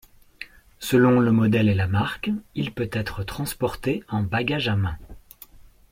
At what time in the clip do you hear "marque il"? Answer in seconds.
1.85-2.73